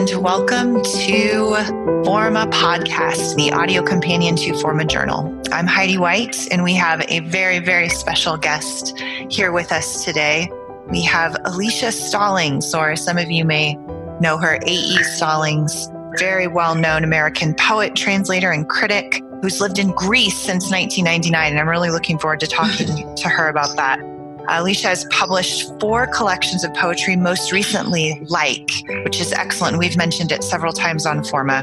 [0.00, 1.54] And welcome to
[2.06, 5.38] Forma Podcast, the audio companion to Forma Journal.
[5.52, 10.50] I'm Heidi White, and we have a very, very special guest here with us today.
[10.88, 13.74] We have Alicia Stallings, or some of you may
[14.20, 15.02] know her, A.E.
[15.02, 21.50] Stallings, very well known American poet, translator, and critic who's lived in Greece since 1999.
[21.50, 22.86] And I'm really looking forward to talking
[23.16, 24.00] to her about that.
[24.48, 28.70] Uh, Alicia has published four collections of poetry, most recently, Like,
[29.04, 29.78] which is excellent.
[29.78, 31.62] We've mentioned it several times on Forma,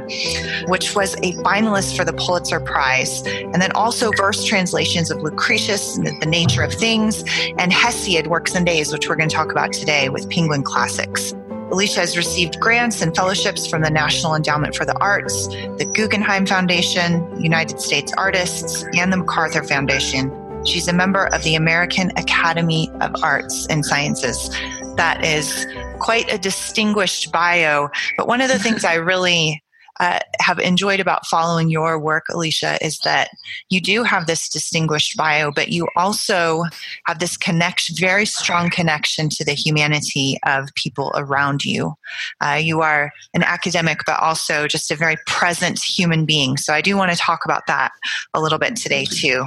[0.68, 3.22] which was a finalist for the Pulitzer Prize.
[3.26, 7.24] And then also verse translations of Lucretius, The Nature of Things,
[7.58, 11.34] and Hesiod, Works and Days, which we're going to talk about today with Penguin Classics.
[11.72, 16.46] Alicia has received grants and fellowships from the National Endowment for the Arts, the Guggenheim
[16.46, 20.32] Foundation, United States Artists, and the MacArthur Foundation.
[20.66, 24.50] She's a member of the American Academy of Arts and Sciences.
[24.96, 25.66] That is
[26.00, 27.90] quite a distinguished bio.
[28.18, 29.64] But one of the things I really
[30.00, 33.30] uh, have enjoyed about following your work, Alicia, is that
[33.70, 36.64] you do have this distinguished bio, but you also
[37.06, 41.94] have this connection, very strong connection to the humanity of people around you.
[42.42, 46.58] Uh, you are an academic, but also just a very present human being.
[46.58, 47.92] So I do want to talk about that
[48.34, 49.46] a little bit today, too.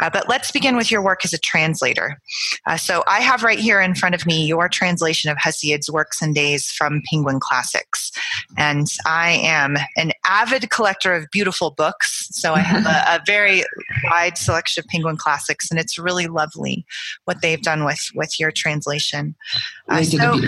[0.00, 2.18] Uh, but let's begin with your work as a translator.
[2.66, 6.22] Uh, so I have right here in front of me your translation of Hesiod's Works
[6.22, 8.10] and Days from Penguin Classics.
[8.56, 13.20] And I am am an avid collector of beautiful books, so I have a, a,
[13.26, 13.64] very
[14.10, 16.86] wide selection of Penguin classics, and it's really lovely
[17.24, 19.34] what they've done with with your translation.
[19.88, 20.40] Uh, so,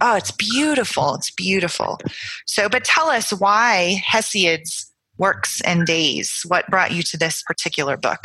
[0.00, 1.14] oh, it's beautiful!
[1.14, 1.98] It's beautiful.
[2.46, 6.42] So, but tell us why Hesiod's works and days.
[6.46, 8.20] What brought you to this particular book?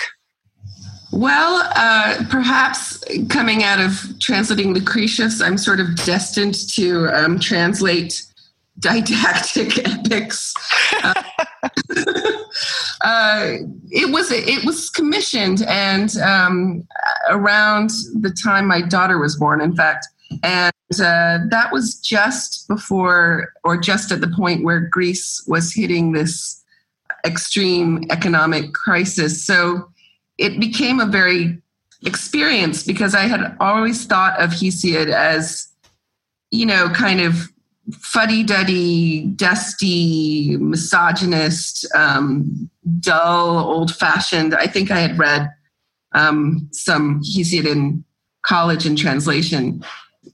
[1.12, 8.24] Well, uh, perhaps coming out of translating Lucretius, I'm sort of destined to um, translate
[8.82, 10.54] didactic epics.
[11.04, 11.14] Uh,
[13.02, 13.54] uh,
[13.90, 16.88] it was it was commissioned, and um,
[17.30, 20.08] around the time my daughter was born, in fact,
[20.44, 26.12] and uh, that was just before, or just at the point where Greece was hitting
[26.12, 26.64] this
[27.26, 29.46] extreme economic crisis.
[29.46, 29.90] So
[30.38, 31.62] it became a very
[32.04, 35.68] experience because I had always thought of Hesiod as,
[36.50, 37.51] you know, kind of
[37.90, 42.70] fuddy duddy, dusty, misogynist, um,
[43.00, 44.54] dull, old fashioned.
[44.54, 45.50] I think I had read
[46.14, 48.04] um, some Hesiod in
[48.46, 49.84] college in translation.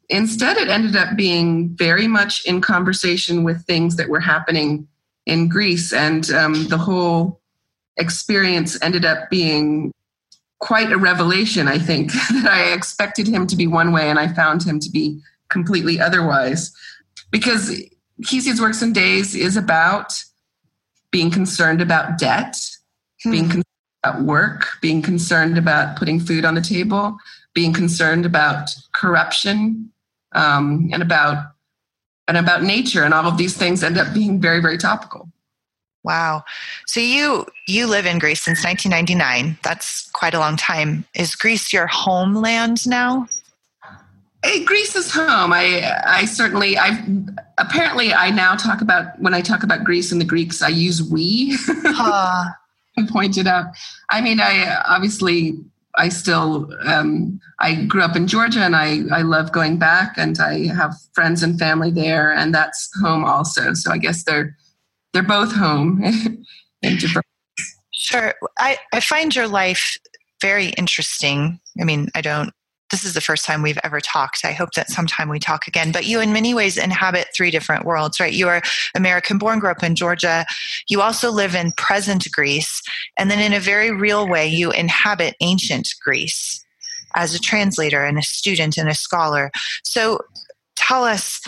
[0.10, 4.88] Instead, it ended up being very much in conversation with things that were happening
[5.26, 7.42] in Greece, and um, the whole
[7.98, 9.92] experience ended up being
[10.60, 11.68] quite a revelation.
[11.68, 14.90] I think that I expected him to be one way, and I found him to
[14.90, 16.74] be completely otherwise
[17.32, 17.82] because
[18.26, 20.14] Hesiod's Works and Days is about
[21.12, 22.58] being concerned about debt,
[23.24, 23.32] hmm.
[23.32, 23.64] being concerned
[24.04, 27.18] about work, being concerned about putting food on the table,
[27.54, 29.92] being concerned about corruption,
[30.34, 31.52] um, and about
[32.28, 35.30] and about nature, and all of these things end up being very, very topical.
[36.04, 36.44] Wow.
[36.86, 39.58] So you you live in Greece since 1999.
[39.64, 41.06] That's quite a long time.
[41.14, 43.28] Is Greece your homeland now?
[44.44, 45.52] Hey, Greece is home.
[45.52, 47.04] I I certainly I
[47.58, 51.02] apparently I now talk about when I talk about Greece and the Greeks I use
[51.04, 51.58] we.
[51.86, 52.46] Uh.
[53.10, 53.66] pointed out.
[54.10, 55.58] I mean, I obviously
[55.96, 60.40] I still um, I grew up in Georgia and I I love going back and
[60.40, 63.74] I have friends and family there and that's home also.
[63.74, 64.56] So I guess they're
[65.14, 66.04] they're both home
[66.82, 67.26] in different.
[67.92, 69.98] Sure, I I find your life
[70.42, 71.60] very interesting.
[71.82, 72.52] I mean, I don't
[72.90, 74.46] this is the first time we've ever talked.
[74.46, 75.92] I hope that sometime we talk again.
[75.92, 78.34] But you, in many ways, inhabit three different worlds, right?
[78.34, 78.62] You are
[78.96, 80.46] American born, grew up in Georgia.
[80.88, 82.82] You also live in present Greece.
[83.18, 86.64] And then, in a very real way, you inhabit ancient Greece
[87.16, 89.52] as a translator and a student and a scholar.
[89.84, 90.20] So,
[90.76, 91.42] tell us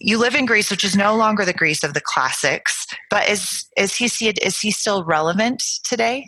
[0.00, 3.66] you live in Greece, which is no longer the Greece of the classics, but is
[3.76, 6.24] is he is he still relevant today?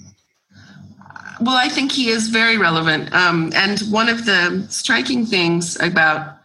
[1.41, 3.13] Well, I think he is very relevant.
[3.15, 6.37] Um, and one of the striking things about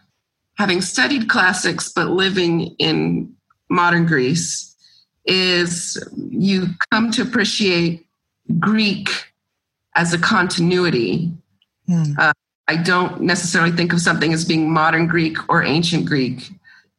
[0.56, 3.34] having studied classics but living in
[3.68, 4.74] modern Greece
[5.26, 8.06] is you come to appreciate
[8.58, 9.10] Greek
[9.94, 11.32] as a continuity.
[11.86, 12.12] Hmm.
[12.18, 12.32] Uh,
[12.68, 16.50] I don't necessarily think of something as being modern Greek or ancient Greek.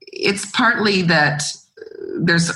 [0.01, 1.43] It's partly that
[2.19, 2.51] there's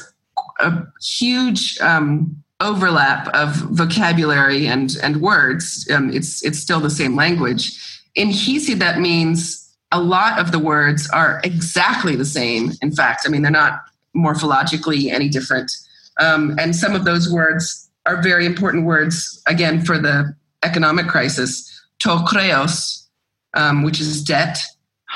[0.59, 5.89] a huge um, overlap of vocabulary and and words.
[5.93, 7.77] Um, it's it's still the same language.
[8.15, 9.57] In Hesiod, that means
[9.91, 12.71] a lot of the words are exactly the same.
[12.81, 13.81] In fact, I mean they're not
[14.15, 15.71] morphologically any different.
[16.19, 21.67] Um, and some of those words are very important words again for the economic crisis.
[22.03, 23.07] Tokreos,
[23.55, 24.59] um, which is debt.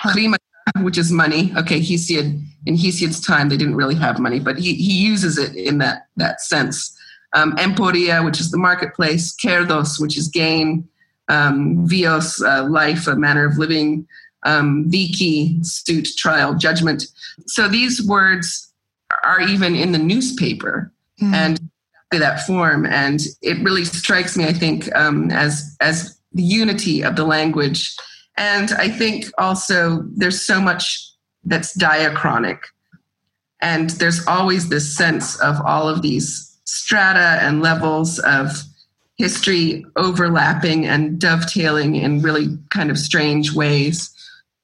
[0.03, 0.37] Krima,
[0.81, 1.53] which is money.
[1.57, 5.55] Okay, Hesiod in Hesiod's time they didn't really have money, but he he uses it
[5.55, 6.94] in that that sense
[7.35, 10.87] um, emporia, which is the marketplace, kerdos, which is gain,
[11.27, 14.07] um, vios, uh, life, a manner of living,
[14.43, 17.03] um, viki, suit, trial, judgment.
[17.45, 18.71] So these words
[19.23, 20.91] are even in the newspaper
[21.21, 21.33] mm.
[21.33, 21.59] and
[22.11, 27.17] that form, and it really strikes me, I think, um, as as the unity of
[27.17, 27.93] the language,
[28.37, 31.11] and I think also there's so much
[31.43, 32.59] that's diachronic,
[33.61, 38.63] and there's always this sense of all of these strata and levels of
[39.17, 44.09] history overlapping and dovetailing in really kind of strange ways.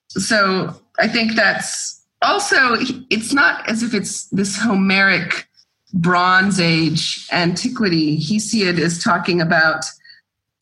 [0.09, 2.75] So I think that's also,
[3.09, 5.47] it's not as if it's this Homeric
[5.93, 8.17] Bronze Age antiquity.
[8.17, 9.85] Hesiod is talking about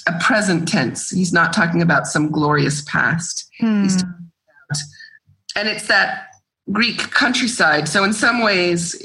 [0.08, 1.10] a present tense.
[1.10, 3.50] He's not talking about some glorious past.
[3.60, 3.86] Hmm.
[3.86, 4.82] About,
[5.56, 6.28] and it's that
[6.72, 7.88] Greek countryside.
[7.88, 8.96] So, in some ways,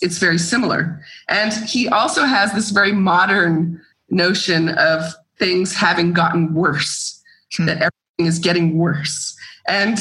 [0.00, 1.00] it's very similar.
[1.28, 5.02] And he also has this very modern notion of
[5.38, 7.22] things having gotten worse,
[7.56, 7.66] hmm.
[7.66, 9.36] that everything is getting worse.
[9.68, 9.98] And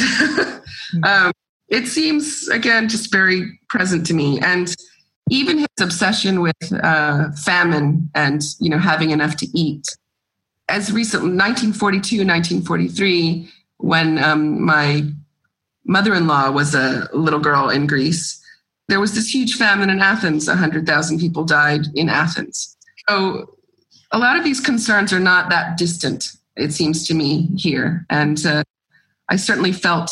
[1.03, 1.31] um,
[1.67, 4.39] it seems, again, just very present to me.
[4.39, 4.73] And
[5.29, 9.87] even his obsession with uh, famine and, you know, having enough to eat.
[10.69, 15.03] As recently, 1942, 1943, when um, my
[15.85, 18.41] mother-in-law was a little girl in Greece,
[18.87, 20.47] there was this huge famine in Athens.
[20.47, 22.77] 100,000 people died in Athens.
[23.09, 23.55] So
[24.11, 28.05] a lot of these concerns are not that distant, it seems to me, here.
[28.09, 28.63] And uh,
[29.29, 30.11] I certainly felt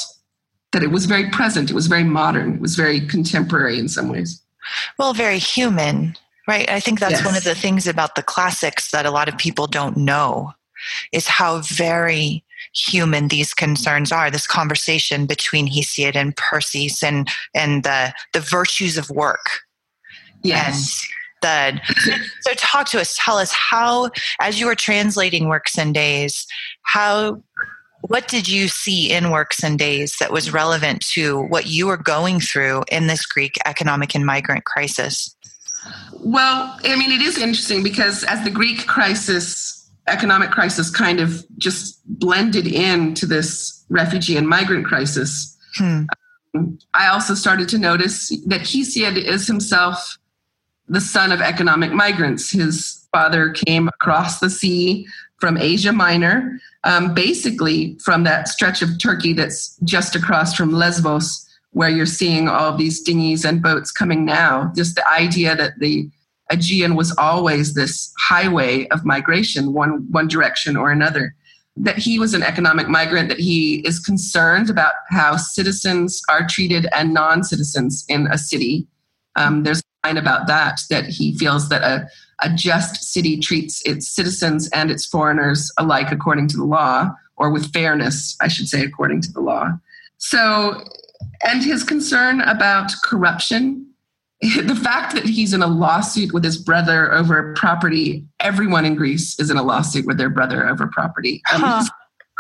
[0.72, 4.10] that it was very present, it was very modern, it was very contemporary in some
[4.10, 4.42] ways.
[4.98, 6.16] Well, very human,
[6.48, 6.70] right?
[6.70, 7.26] I think that's yes.
[7.26, 10.54] one of the things about the classics that a lot of people don't know
[11.12, 12.44] is how very
[12.74, 18.98] human these concerns are this conversation between hesiod and perses and and the the virtues
[18.98, 19.62] of work.
[20.42, 21.08] Yes.
[21.44, 21.82] And the
[22.42, 24.10] so talk to us tell us how
[24.40, 26.48] as you were translating works and days
[26.84, 27.42] how
[28.08, 31.98] what did you see in works and days that was relevant to what you were
[31.98, 35.36] going through in this greek economic and migrant crisis?
[36.14, 41.46] Well i mean it is interesting because as the greek crisis economic crisis kind of
[41.58, 45.58] just blended into this refugee and migrant crisis.
[45.76, 46.04] Hmm.
[46.56, 50.18] Um, I also started to notice that Hesiod is himself
[50.88, 52.52] the son of economic migrants.
[52.52, 55.08] His father came across the sea
[55.40, 61.48] from Asia Minor, um, basically from that stretch of Turkey that's just across from Lesbos,
[61.72, 64.72] where you're seeing all these dinghies and boats coming now.
[64.76, 66.10] Just the idea that the
[66.52, 71.36] Aegean was always this highway of migration, one, one direction or another.
[71.76, 76.88] That he was an economic migrant, that he is concerned about how citizens are treated
[76.94, 78.86] and non citizens in a city.
[79.36, 82.08] Um, there's a line about that, that he feels that a,
[82.44, 87.52] a just city treats its citizens and its foreigners alike according to the law, or
[87.52, 89.72] with fairness, I should say, according to the law.
[90.20, 90.84] So,
[91.44, 93.93] and his concern about corruption
[94.66, 99.40] the fact that he's in a lawsuit with his brother over property, everyone in Greece
[99.40, 101.42] is in a lawsuit with their brother over property.
[101.54, 101.84] Um, huh.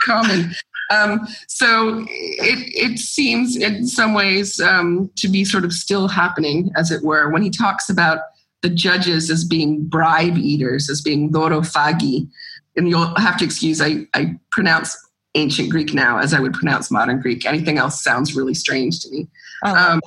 [0.03, 0.51] Common.
[0.91, 6.71] Um, so it, it seems in some ways um, to be sort of still happening,
[6.75, 8.19] as it were, when he talks about
[8.63, 12.27] the judges as being bribe eaters, as being dorophagi.
[12.75, 14.97] And you'll have to excuse, I, I pronounce
[15.35, 17.45] ancient Greek now as I would pronounce modern Greek.
[17.45, 19.27] Anything else sounds really strange to me.
[19.65, 20.01] Um,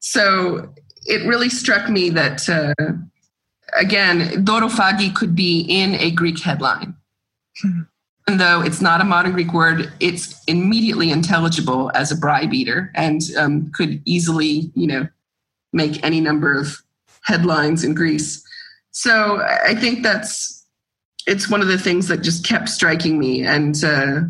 [0.00, 0.72] so
[1.08, 2.74] it really struck me that, uh,
[3.76, 6.94] again, dorophagi could be in a Greek headline.
[7.60, 7.82] Hmm.
[8.28, 12.92] Even though it's not a modern Greek word, it's immediately intelligible as a bribe eater
[12.94, 15.08] and um, could easily, you know,
[15.72, 16.82] make any number of
[17.22, 18.44] headlines in Greece.
[18.90, 20.66] So I think that's
[21.26, 24.20] it's one of the things that just kept striking me, and uh,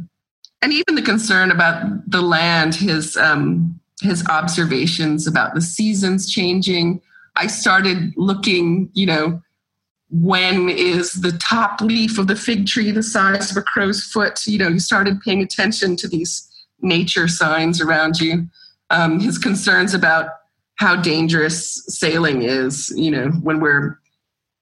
[0.63, 7.01] and even the concern about the land, his um, his observations about the seasons changing.
[7.37, 9.43] I started looking, you know,
[10.11, 14.47] when is the top leaf of the fig tree the size of a crow's foot?
[14.47, 16.49] You know, you started paying attention to these
[16.81, 18.47] nature signs around you.
[18.91, 20.31] Um, his concerns about
[20.77, 23.99] how dangerous sailing is, you know, when we're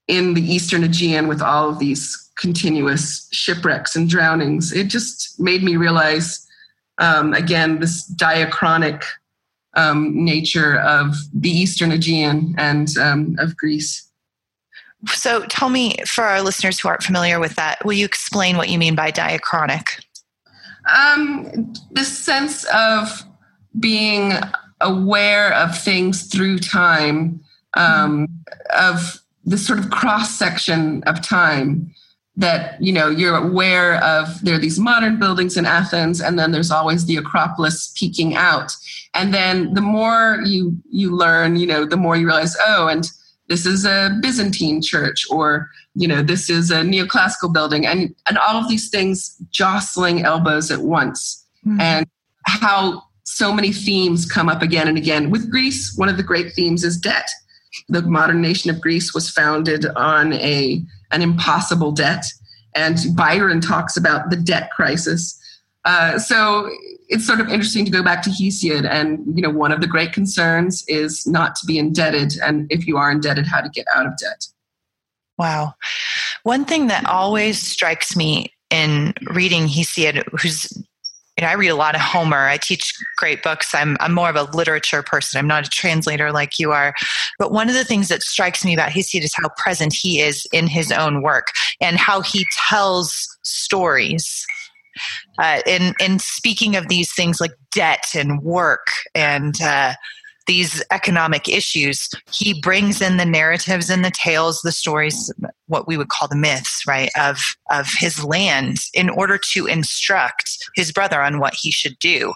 [0.07, 4.71] in the Eastern Aegean with all of these continuous shipwrecks and drownings.
[4.71, 6.47] It just made me realize,
[6.97, 9.03] um, again, this diachronic
[9.77, 14.03] um, nature of the Eastern Aegean and um, of Greece.
[15.05, 18.69] So, tell me, for our listeners who aren't familiar with that, will you explain what
[18.69, 20.03] you mean by diachronic?
[20.91, 23.23] Um, the sense of
[23.79, 24.33] being
[24.81, 27.39] aware of things through time,
[27.75, 28.27] um,
[28.75, 31.93] of this sort of cross section of time
[32.37, 36.51] that you know you're aware of there are these modern buildings in athens and then
[36.51, 38.71] there's always the acropolis peeking out.
[39.15, 43.09] And then the more you you learn you know the more you realize oh and
[43.49, 48.37] this is a byzantine church or you know this is a neoclassical building and and
[48.37, 51.43] all of these things jostling elbows at once.
[51.65, 51.81] Mm-hmm.
[51.81, 52.07] and
[52.45, 55.31] how so many themes come up again and again.
[55.31, 57.29] With greece one of the great themes is debt.
[57.89, 62.25] The modern nation of greece was founded on a an impossible debt.
[62.75, 65.39] And Byron talks about the debt crisis.
[65.85, 66.69] Uh, so
[67.07, 68.87] it's sort of interesting to go back to Hesiod.
[68.89, 72.33] And, you know, one of the great concerns is not to be indebted.
[72.43, 74.47] And if you are indebted, how to get out of debt.
[75.37, 75.75] Wow.
[76.43, 80.67] One thing that always strikes me in reading Hesiod, who's
[81.37, 82.47] you know, I read a lot of Homer.
[82.47, 83.75] I teach great books.
[83.75, 85.37] I'm, I'm more of a literature person.
[85.37, 86.95] I'm not a translator like you are.
[87.37, 90.47] But one of the things that strikes me about Hesiod is how present he is
[90.51, 91.47] in his own work
[91.79, 94.45] and how he tells stories.
[95.37, 99.93] Uh, in in speaking of these things like debt and work and uh,
[100.47, 105.31] these economic issues, he brings in the narratives and the tales, the stories,
[105.67, 107.39] what we would call the myths, right, of
[107.69, 112.33] of his land in order to instruct his brother on what he should do.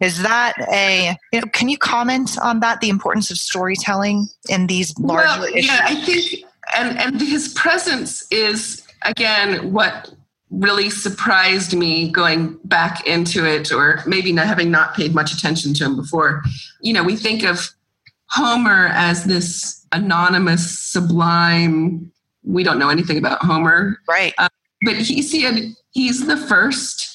[0.00, 4.66] Is that a you know, can you comment on that, the importance of storytelling in
[4.66, 5.66] these large well, issues?
[5.66, 6.44] Yeah, I think
[6.76, 10.12] and and his presence is again what
[10.50, 15.74] really surprised me going back into it, or maybe not having not paid much attention
[15.74, 16.42] to him before.
[16.80, 17.70] You know, we think of
[18.30, 22.10] Homer as this anonymous, sublime.
[22.44, 24.34] We don't know anything about Homer, right?
[24.38, 24.48] Uh,
[24.82, 25.32] but he's
[25.90, 27.14] he's the first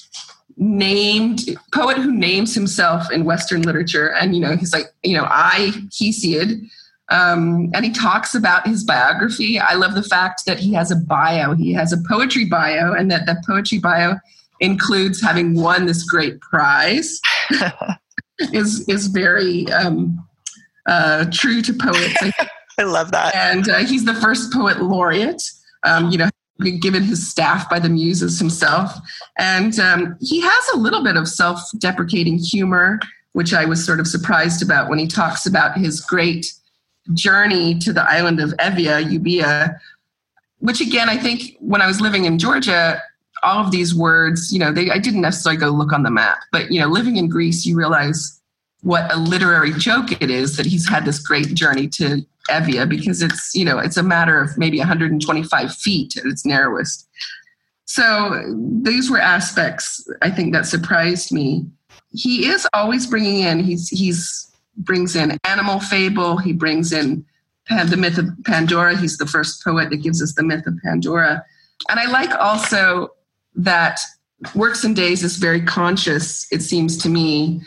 [0.56, 1.40] named
[1.72, 5.72] poet who names himself in Western literature, and you know, he's like, you know, I
[5.90, 6.68] Hesiod
[7.10, 9.58] um, and he talks about his biography.
[9.58, 11.54] I love the fact that he has a bio.
[11.54, 14.14] He has a poetry bio, and that the poetry bio
[14.60, 17.20] includes having won this great prize.
[18.52, 20.26] is is very um,
[20.86, 22.16] uh, true to poets.
[22.20, 22.32] I,
[22.78, 23.34] I love that.
[23.34, 25.42] And uh, he's the first poet laureate.
[25.84, 26.30] Um, you know,
[26.80, 28.92] given his staff by the muses himself,
[29.38, 32.98] and um, he has a little bit of self-deprecating humor,
[33.32, 36.46] which I was sort of surprised about when he talks about his great
[37.12, 39.78] journey to the island of Evia, Euboea,
[40.60, 43.02] which again, I think when I was living in Georgia,
[43.42, 46.38] all of these words, you know, they, I didn't necessarily go look on the map,
[46.50, 48.40] but, you know, living in Greece, you realize
[48.82, 53.22] what a literary joke it is that he's had this great journey to Evia because
[53.22, 57.08] it's, you know, it's a matter of maybe 125 feet at its narrowest.
[57.84, 58.42] So
[58.82, 61.66] these were aspects I think that surprised me.
[62.10, 66.36] He is always bringing in, he's, he's, brings in animal fable.
[66.36, 67.24] He brings in
[67.68, 68.96] the myth of Pandora.
[68.96, 71.44] He's the first poet that gives us the myth of Pandora.
[71.88, 73.10] And I like also
[73.56, 74.00] that
[74.54, 77.62] Works and Days is very conscious, it seems to me,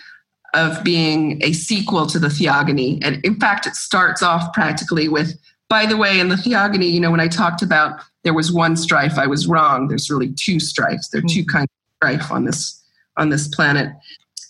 [0.53, 2.99] of being a sequel to the Theogony.
[3.03, 5.37] And in fact, it starts off practically with,
[5.69, 8.75] by the way, in the Theogony, you know, when I talked about there was one
[8.75, 9.87] strife, I was wrong.
[9.87, 11.09] There's really two strifes.
[11.09, 11.57] There are two mm-hmm.
[11.57, 12.83] kinds of strife on this
[13.17, 13.91] on this planet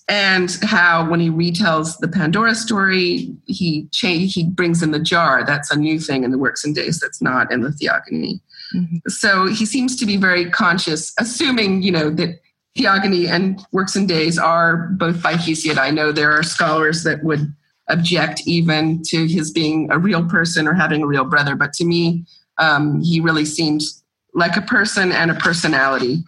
[0.08, 5.44] and how when he retells the Pandora story, he cha- he brings in the jar.
[5.46, 8.40] That's a new thing in the Works and Days that's not in the Theogony.
[8.74, 8.98] Mm-hmm.
[9.08, 12.40] So he seems to be very conscious, assuming you know that
[12.78, 15.78] Theogony and Works and Days are both by Hesiod.
[15.78, 17.54] I know there are scholars that would
[17.90, 21.86] object even to his being a real person or having a real brother, but to
[21.86, 22.26] me,
[22.58, 26.24] um, he really seems like a person and a personality.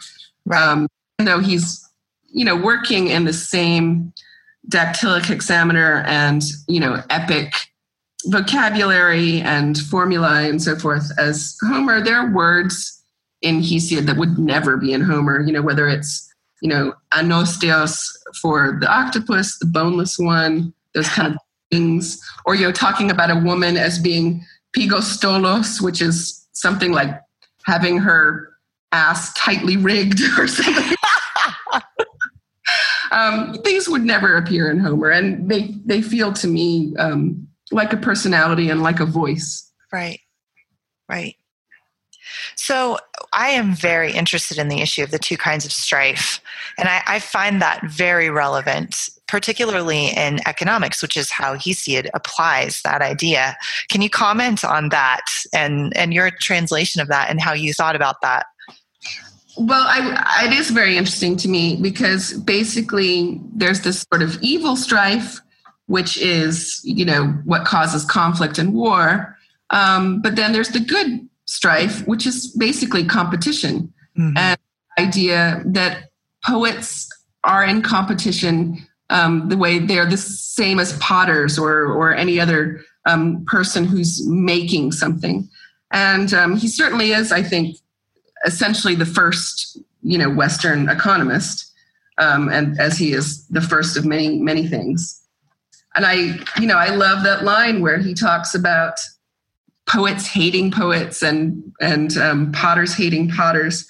[0.46, 0.62] Right.
[0.62, 0.88] Um,
[1.20, 1.89] though he's
[2.32, 4.14] you know, working in the same
[4.68, 7.54] dactylic hexameter and, you know, epic
[8.26, 13.02] vocabulary and formula and so forth as Homer, there are words
[13.42, 15.42] in Hesiod that would never be in Homer.
[15.42, 16.28] You know, whether it's
[16.62, 18.00] you know anosteos
[18.42, 21.40] for the octopus, the boneless one, those kind of
[21.72, 24.46] things, or you know, talking about a woman as being
[24.78, 27.20] pigostolos, which is something like
[27.66, 28.54] having her
[28.92, 30.96] ass tightly rigged or something.
[33.12, 37.94] Um, these would never appear in Homer, and they they feel to me um, like
[37.94, 39.72] a personality and like a voice.
[39.92, 40.20] Right,
[41.08, 41.36] right.
[42.56, 42.98] So
[43.34, 46.40] I am very interested in the issue of the two kinds of strife,
[46.78, 52.82] and I, I find that very relevant, particularly in economics, which is how Hesiod applies
[52.84, 53.58] that idea.
[53.90, 57.96] Can you comment on that and and your translation of that and how you thought
[57.96, 58.46] about that?
[59.58, 64.76] Well, I, it is very interesting to me because basically there's this sort of evil
[64.76, 65.40] strife,
[65.88, 69.38] which is you know what causes conflict and war.
[69.72, 74.38] Um, but then there's the good strife, which is basically competition, mm-hmm.
[74.38, 74.60] and
[74.98, 76.10] idea that
[76.46, 77.10] poets
[77.44, 78.78] are in competition
[79.10, 84.28] um, the way they're the same as potters or or any other um, person who's
[84.28, 85.50] making something.
[85.92, 87.78] And um, he certainly is, I think,
[88.46, 91.72] essentially the first, you know, Western economist,
[92.18, 95.22] um, and as he is the first of many, many things.
[95.96, 99.00] And I, you know, I love that line where he talks about
[99.88, 103.88] poets hating poets and and um, potters hating potters,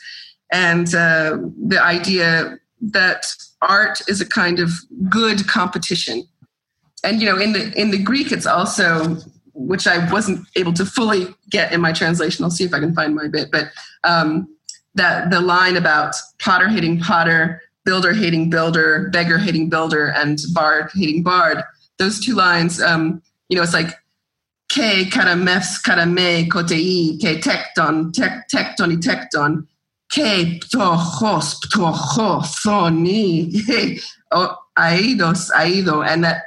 [0.52, 1.38] and uh,
[1.68, 3.26] the idea that
[3.62, 4.72] art is a kind of
[5.10, 6.28] good competition.
[7.04, 9.18] And you know, in the in the Greek, it's also
[9.60, 12.44] which I wasn't able to fully get in my translation.
[12.44, 13.66] I'll see if I can find my bit, but
[14.04, 14.48] um,
[14.96, 20.90] that the line about Potter hating Potter, builder hating builder, beggar hating builder, and bard
[20.96, 21.64] hating bard.
[21.98, 23.94] Those two lines, um, you know, it's like
[24.70, 29.68] K ke karamefs karame kotei ke tekton tek tektoni tekton
[30.12, 36.44] ke ptochos ptocho thoni oh aidos aido, and that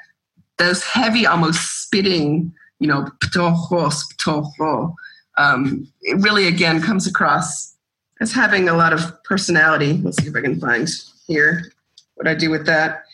[0.59, 4.95] those heavy, almost spitting you know, ptochos, ptocho,
[5.39, 7.75] um, it really again comes across
[8.21, 9.95] as having a lot of personality.
[10.03, 10.89] Let's see if I can find
[11.27, 11.73] here
[12.15, 13.05] what I do with that.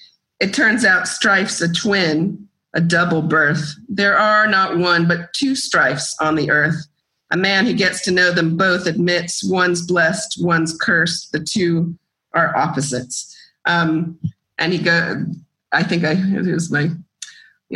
[0.40, 3.74] It turns out strife's a twin, a double birth.
[3.88, 6.86] There are not one, but two strifes on the earth.
[7.30, 11.32] A man who gets to know them both admits one's blessed, one's cursed.
[11.32, 11.94] The two
[12.32, 13.36] are opposites.
[13.66, 14.18] Um,
[14.58, 15.24] and he go.
[15.72, 16.90] I think I here's my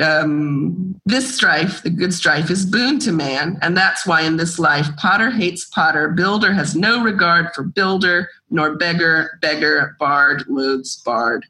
[0.00, 4.59] um, this strife, the good strife, is boon to man, and that's why in this
[4.59, 10.96] life, potter hates potter, builder has no regard for builder, nor beggar, beggar, bard loads
[11.02, 11.44] bard.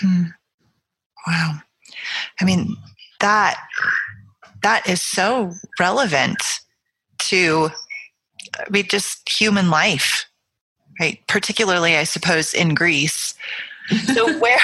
[0.00, 0.24] Hmm.
[1.26, 1.58] Wow,
[2.40, 2.76] I mean
[3.20, 3.60] that
[4.62, 6.38] that is so relevant
[7.18, 7.70] to
[8.58, 10.26] I mean, just human life,
[11.00, 11.20] right?
[11.26, 13.34] Particularly, I suppose, in Greece.
[14.14, 14.58] So where,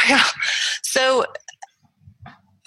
[0.82, 1.24] so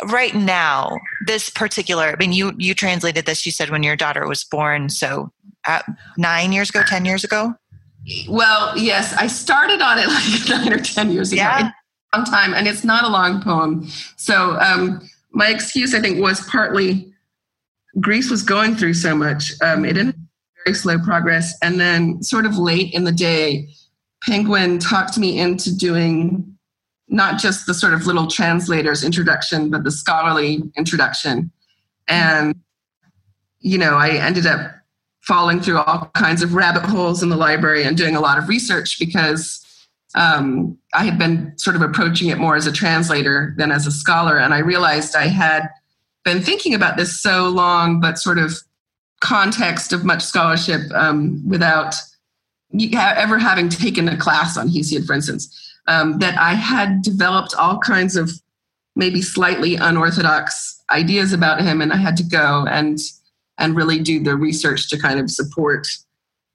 [0.06, 4.28] right now this particular i mean you you translated this you said when your daughter
[4.28, 5.32] was born so
[5.66, 5.82] uh,
[6.18, 7.54] nine years ago ten years ago?
[8.30, 10.08] Well yes i started on it
[10.50, 11.42] like nine or ten years ago.
[11.42, 11.72] Yeah.
[12.16, 13.88] long time and it's not a long poem.
[14.16, 17.12] So um, my excuse i think was partly
[18.00, 19.52] greece was going through so much.
[19.62, 20.16] Um, it didn't
[20.66, 23.70] very slow progress and then sort of late in the day
[24.24, 26.57] penguin talked me into doing
[27.10, 31.52] not just the sort of little translator's introduction, but the scholarly introduction.
[32.08, 32.56] And,
[33.60, 34.72] you know, I ended up
[35.22, 38.48] falling through all kinds of rabbit holes in the library and doing a lot of
[38.48, 39.64] research because
[40.16, 43.92] um, I had been sort of approaching it more as a translator than as a
[43.92, 44.38] scholar.
[44.38, 45.70] And I realized I had
[46.24, 48.54] been thinking about this so long, but sort of
[49.20, 51.96] context of much scholarship um, without
[52.94, 57.80] ever having taken a class on Hesiod, for instance um, that I had developed all
[57.80, 58.32] kinds of
[58.96, 63.00] maybe slightly unorthodox ideas about him, and I had to go and
[63.58, 65.88] and really do the research to kind of support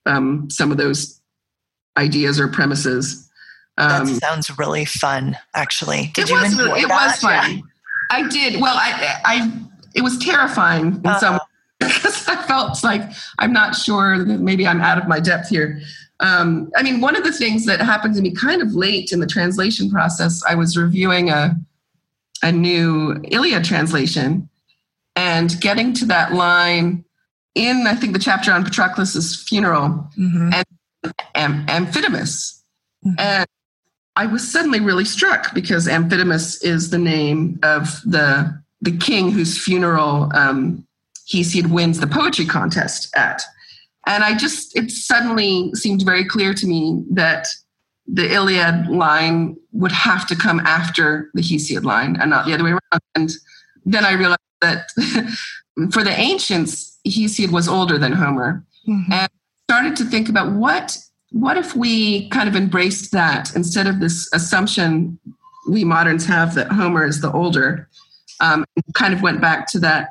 [0.07, 1.21] um, some of those
[1.97, 3.29] ideas or premises.
[3.79, 6.11] Um, that sounds really fun, actually.
[6.15, 7.07] Did you was, enjoy It that?
[7.07, 7.57] was fun.
[7.57, 7.63] Yeah.
[8.11, 8.61] I did.
[8.61, 9.53] Well, I, I,
[9.95, 11.19] it was terrifying in uh-huh.
[11.21, 11.41] some
[11.81, 13.03] because I felt like
[13.39, 15.81] I'm not sure that maybe I'm out of my depth here.
[16.23, 19.21] Um, I mean, one of the things that happened to me kind of late in
[19.21, 21.57] the translation process, I was reviewing a
[22.45, 24.49] a new Iliad translation
[25.15, 27.05] and getting to that line
[27.55, 30.51] in, I think, the chapter on Patroclus's funeral mm-hmm.
[30.53, 32.61] and Am- Amphidamas.
[33.05, 33.15] Mm-hmm.
[33.19, 33.47] And
[34.17, 39.57] I was suddenly really struck because Amphidamas is the name of the the king whose
[39.57, 40.85] funeral um,
[41.33, 43.43] Hesiod wins the poetry contest at.
[44.07, 47.47] And I just, it suddenly seemed very clear to me that
[48.07, 52.65] the Iliad line would have to come after the Hesiod line and not the other
[52.65, 53.01] way around.
[53.15, 53.31] And
[53.85, 54.91] then I realized that
[55.93, 58.65] for the ancients, Hesiod was older than Homer.
[58.89, 59.13] Mm-hmm.
[59.13, 59.31] And
[59.69, 60.99] started to think about what
[61.31, 65.19] what if we kind of embraced that instead of this assumption
[65.67, 67.89] we moderns have that Homer is the older,
[68.41, 70.11] um, kind of went back to that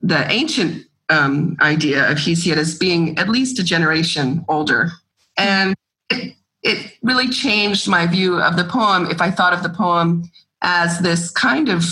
[0.00, 4.90] the ancient um, idea of Hesiod as being at least a generation older,
[5.36, 5.74] and
[6.10, 9.06] it, it really changed my view of the poem.
[9.10, 10.30] If I thought of the poem
[10.62, 11.84] as this kind of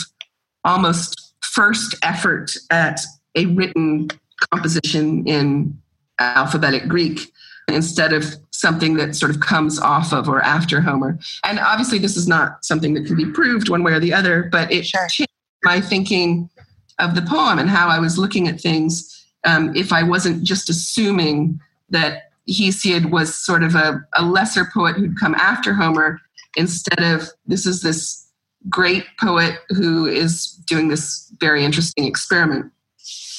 [0.65, 3.01] almost first effort at
[3.35, 4.09] a written
[4.53, 5.79] composition in
[6.19, 7.33] alphabetic Greek
[7.69, 11.19] instead of something that sort of comes off of or after Homer.
[11.45, 14.49] And obviously, this is not something that can be proved one way or the other,
[14.51, 15.07] but it sure.
[15.09, 15.31] changed
[15.65, 16.51] my thinking
[17.01, 20.69] of the poem and how I was looking at things um, if I wasn't just
[20.69, 26.21] assuming that Hesiod was sort of a, a lesser poet who'd come after Homer
[26.57, 28.27] instead of this is this
[28.69, 32.71] great poet who is doing this very interesting experiment.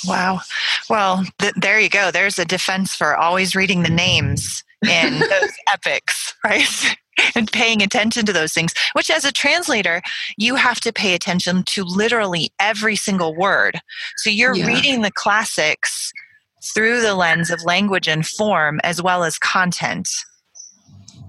[0.07, 0.41] Wow.
[0.89, 2.09] Well, th- there you go.
[2.09, 6.95] There's a defense for always reading the names in those epics, right?
[7.35, 10.01] and paying attention to those things, which as a translator,
[10.37, 13.79] you have to pay attention to literally every single word.
[14.17, 14.67] So you're yeah.
[14.67, 16.11] reading the classics
[16.73, 20.09] through the lens of language and form as well as content.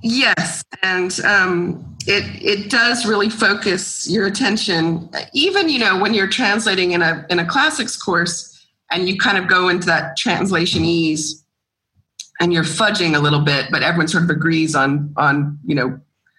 [0.05, 5.09] Yes, and um, it it does really focus your attention.
[5.33, 9.39] Even you know when you're translating in a in a classics course, and you kind
[9.39, 11.42] of go into that translation ease
[12.43, 15.99] and you're fudging a little bit but everyone sort of agrees on on you know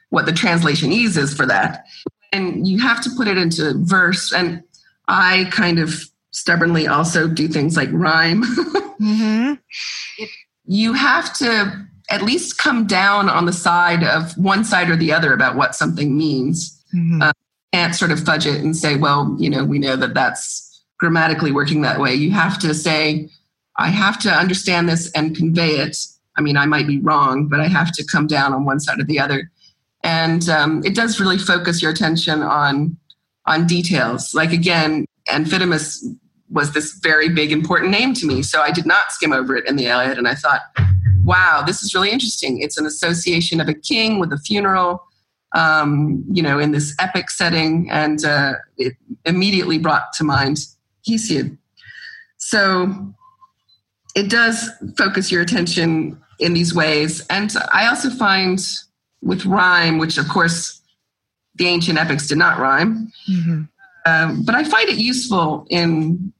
[0.09, 1.85] what the translation ease is for that
[2.31, 4.61] and you have to put it into verse and
[5.07, 8.43] i kind of stubbornly also do things like rhyme
[9.01, 9.53] mm-hmm.
[10.65, 15.11] you have to at least come down on the side of one side or the
[15.11, 17.21] other about what something means mm-hmm.
[17.21, 17.31] uh,
[17.71, 21.51] can't sort of fudge it and say well you know we know that that's grammatically
[21.51, 22.13] working that way.
[22.13, 23.29] You have to say,
[23.77, 25.97] I have to understand this and convey it.
[26.37, 28.99] I mean, I might be wrong, but I have to come down on one side
[28.99, 29.51] or the other.
[30.03, 32.97] And um, it does really focus your attention on
[33.45, 34.33] on details.
[34.33, 36.01] Like again, Amphidamas
[36.49, 39.67] was this very big important name to me, so I did not skim over it
[39.67, 40.61] in the Iliad, and I thought,
[41.23, 42.61] wow, this is really interesting.
[42.61, 45.03] It's an association of a king with a funeral.
[45.55, 50.57] Um, you know, in this epic setting, and uh, it immediately brought to mind
[51.07, 51.55] Hesiod.
[52.37, 53.13] So
[54.15, 57.25] it does focus your attention in these ways.
[57.27, 58.59] And I also find
[59.21, 60.81] with rhyme, which of course
[61.55, 63.63] the ancient epics did not rhyme, mm-hmm.
[64.05, 66.33] um, but I find it useful in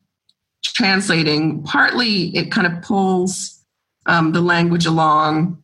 [0.63, 1.63] translating.
[1.63, 3.63] Partly it kind of pulls
[4.05, 5.61] um, the language along,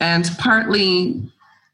[0.00, 1.22] and partly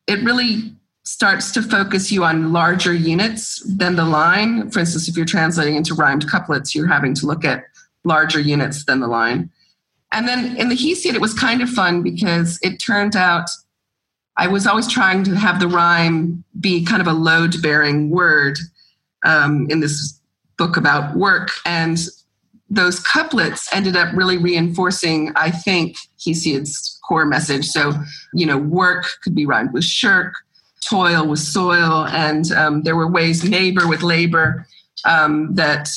[0.06, 0.72] it really
[1.04, 4.70] starts to focus you on larger units than the line.
[4.70, 7.64] For instance, if you're translating into rhymed couplets, you're having to look at
[8.04, 9.50] larger units than the line.
[10.12, 13.48] And then in the Hesiod, it was kind of fun because it turned out
[14.38, 18.56] I was always trying to have the rhyme be kind of a load bearing word
[19.24, 20.20] um, in this
[20.56, 21.50] book about work.
[21.66, 21.98] And
[22.70, 27.66] those couplets ended up really reinforcing, I think, Hesiod's core message.
[27.66, 27.92] So,
[28.32, 30.34] you know, work could be rhymed with shirk,
[30.80, 34.66] toil with soil, and um, there were ways neighbor with labor
[35.04, 35.88] um, that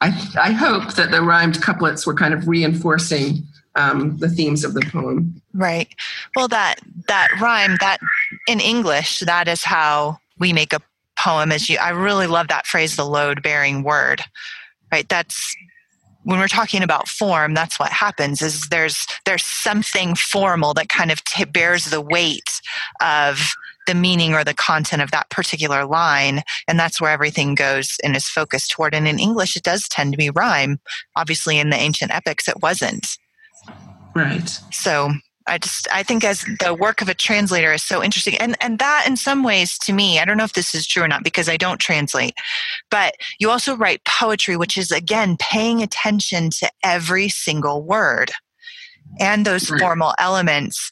[0.00, 4.74] I, I, hope that the rhymed couplets were kind of reinforcing um, the themes of
[4.74, 5.40] the poem.
[5.54, 5.88] Right.
[6.34, 6.76] Well, that
[7.08, 7.98] that rhyme that
[8.46, 10.80] in English that is how we make a
[11.18, 11.50] poem.
[11.50, 14.22] As you, I really love that phrase, the load bearing word.
[14.92, 15.08] Right.
[15.08, 15.56] That's
[16.26, 21.12] when we're talking about form that's what happens is there's there's something formal that kind
[21.12, 22.60] of t- bears the weight
[23.00, 23.52] of
[23.86, 26.42] the meaning or the content of that particular line.
[26.68, 28.94] And that's where everything goes and is focused toward.
[28.94, 30.78] And in English, it does tend to be rhyme.
[31.16, 33.06] Obviously, in the ancient epics, it wasn't.
[34.14, 34.48] Right.
[34.72, 35.10] So
[35.46, 38.78] I just I think as the work of a translator is so interesting and and
[38.78, 41.24] that in some ways to me I don't know if this is true or not
[41.24, 42.34] because I don't translate
[42.90, 48.32] but you also write poetry which is again paying attention to every single word
[49.20, 49.80] and those right.
[49.80, 50.90] formal elements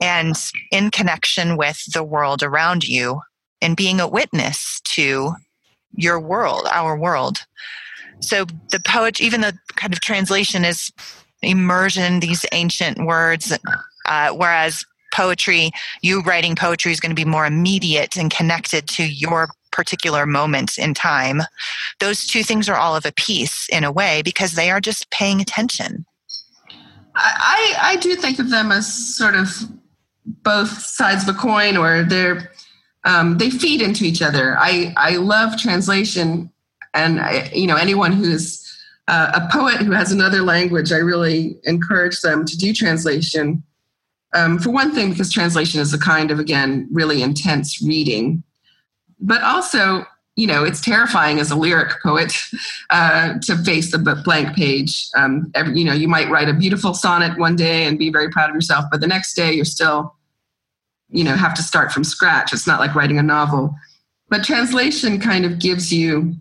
[0.00, 0.34] and
[0.70, 3.20] in connection with the world around you
[3.60, 5.32] and being a witness to
[5.92, 7.38] your world, our world.
[8.20, 10.90] So the poet, even the kind of translation is
[11.42, 13.56] immersion, these ancient words,
[14.06, 15.70] uh, whereas poetry,
[16.02, 20.78] you writing poetry is going to be more immediate and connected to your particular moment
[20.78, 21.42] in time.
[22.00, 25.10] Those two things are all of a piece in a way because they are just
[25.10, 26.06] paying attention.
[27.14, 29.48] I, I do think of them as sort of
[30.26, 32.50] both sides of a coin, or they're
[33.04, 34.56] um, they feed into each other.
[34.58, 36.50] I I love translation,
[36.94, 38.62] and I, you know anyone who's
[39.08, 43.62] uh, a poet who has another language, I really encourage them to do translation.
[44.34, 48.42] Um, for one thing, because translation is a kind of again really intense reading,
[49.20, 50.04] but also
[50.36, 52.32] you know it's terrifying as a lyric poet
[52.90, 55.08] uh, to face the blank page.
[55.16, 58.30] Um, every, you know you might write a beautiful sonnet one day and be very
[58.30, 60.14] proud of yourself but the next day you're still
[61.08, 62.52] you know have to start from scratch.
[62.52, 63.74] It's not like writing a novel.
[64.28, 66.34] But translation kind of gives you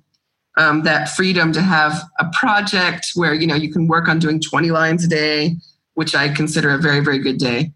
[0.57, 4.39] um, that freedom to have a project where you know you can work on doing
[4.39, 5.55] 20 lines a day
[5.95, 7.71] which i consider a very very good day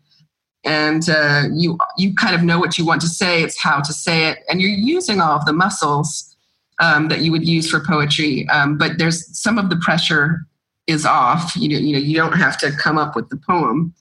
[0.65, 3.93] and uh, you you kind of know what you want to say it's how to
[3.93, 6.35] say it and you're using all of the muscles
[6.79, 10.45] um, that you would use for poetry um, but there's some of the pressure
[10.89, 13.93] is off you know you know you don't have to come up with the poem.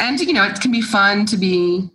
[0.00, 1.90] And you know it can be fun to be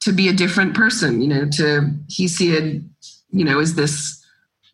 [0.00, 2.88] to be a different person you know to he see Hesiod
[3.30, 4.24] you know is this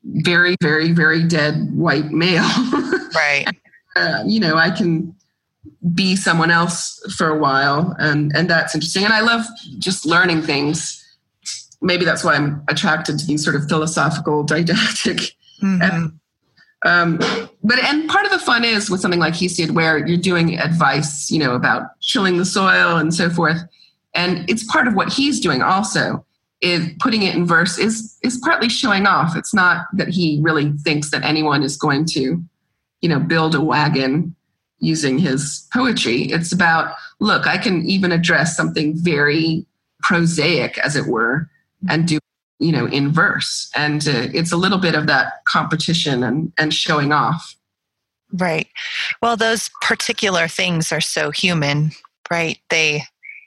[0.02, 2.50] very very very dead white male?
[3.14, 3.46] Right.
[3.94, 5.14] Uh, you know i can
[5.94, 9.04] be someone else for a while and and that's interesting.
[9.04, 9.44] And i love
[9.78, 11.00] just learning things.
[11.82, 15.18] Maybe that's why i'm attracted to these sort of philosophical didactic
[15.62, 16.06] mm-hmm.
[16.86, 17.18] um,
[17.62, 21.30] but and part of the fun is with something like Hesiod where you're doing advice
[21.30, 23.58] you know about chilling the soil and so forth.
[24.14, 26.24] And it's part of what he's doing also.
[26.60, 29.36] Is putting it in verse is is partly showing off.
[29.36, 32.42] It's not that he really thinks that anyone is going to
[33.02, 34.34] you know build a wagon
[34.78, 36.24] using his poetry.
[36.24, 39.66] It's about, look, I can even address something very
[40.02, 41.48] prosaic, as it were,
[41.88, 42.18] and do,
[42.58, 43.70] you know, in verse.
[43.74, 47.56] And uh, it's a little bit of that competition and, and showing off.
[48.32, 48.68] Right.
[49.22, 51.92] Well, those particular things are so human,
[52.30, 52.58] right?
[52.68, 53.04] They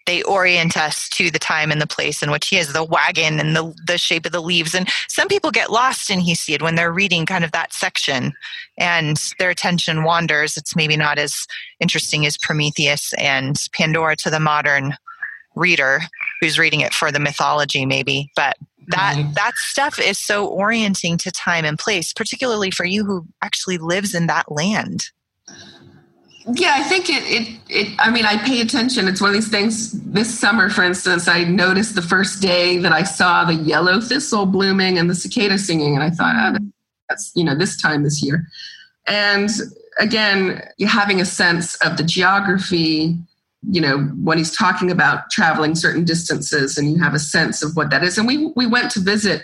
[0.08, 3.40] they orient us to the time and the place in which he is the wagon
[3.40, 4.74] and the, the shape of the leaves.
[4.74, 8.34] And some people get lost in hesiod when they're reading kind of that section
[8.78, 10.58] and their attention wanders.
[10.58, 11.46] It's maybe not as
[11.80, 14.96] interesting as prometheus and pandora to the modern
[15.56, 16.00] reader
[16.40, 18.32] who's reading it for the mythology maybe.
[18.36, 18.58] But
[18.90, 19.34] that mm-hmm.
[19.34, 24.16] that stuff is so orienting to time and place particularly for you who actually lives
[24.16, 25.10] in that land
[26.54, 29.08] yeah i think it, it it i mean i pay attention.
[29.08, 32.92] It's one of these things this summer for instance i noticed the first day that
[32.92, 36.60] i saw the yellow thistle blooming and the cicada singing and i thought oh,
[37.10, 38.48] that's you know this time this year
[39.08, 39.50] and
[40.00, 43.18] again having a sense of the geography
[43.70, 47.76] you know when he's talking about traveling certain distances and you have a sense of
[47.76, 48.18] what that is.
[48.18, 49.44] And we we went to visit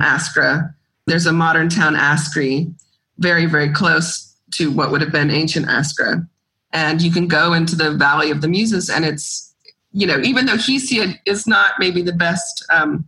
[0.00, 0.74] askra.
[1.06, 2.72] There's a modern town askri
[3.18, 6.26] very very close to what would have been ancient askra
[6.72, 9.54] and you can go into the Valley of the Muses, and it's
[9.92, 13.04] you know even though Hesiod is not maybe the best um,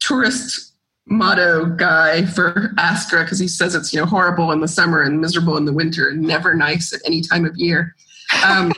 [0.00, 0.72] tourist
[1.06, 5.20] motto guy for Askra because he says it's you know horrible in the summer and
[5.20, 7.94] miserable in the winter and never nice at any time of year.
[8.44, 8.72] Um,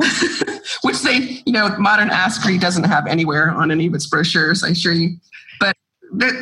[0.82, 4.68] which they, you know, modern Askri doesn't have anywhere on any of its brochures, I
[4.68, 5.16] assure you.
[5.60, 5.76] But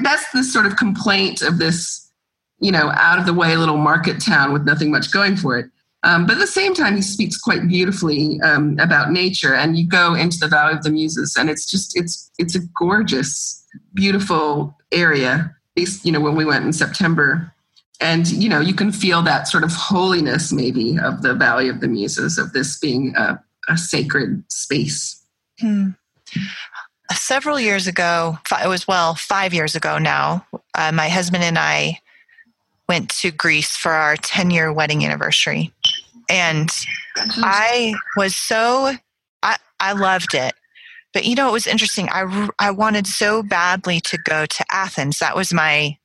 [0.03, 2.11] that's the sort of complaint of this,
[2.59, 5.67] you know, out of the way little market town with nothing much going for it.
[6.07, 9.55] Um, but at the same time, he speaks quite beautifully um, about nature.
[9.55, 12.61] And you go into the Valley of the Muses, and it's just it's it's a
[12.79, 15.53] gorgeous, beautiful area.
[15.77, 17.53] At least you know when we went in September,
[18.01, 21.81] and you know you can feel that sort of holiness maybe of the Valley of
[21.81, 25.21] the Muses of this being a, a sacred space.
[25.59, 25.91] Hmm.
[27.11, 30.47] Several years ago, it was well five years ago now.
[30.73, 32.01] Uh, my husband and I
[32.89, 35.73] went to Greece for our 10 year wedding anniversary.
[36.29, 36.71] And
[37.19, 38.95] I was so,
[39.43, 40.55] I, I loved it.
[41.13, 42.09] But you know, it was interesting.
[42.11, 45.19] I, I wanted so badly to go to Athens.
[45.19, 45.97] That was my,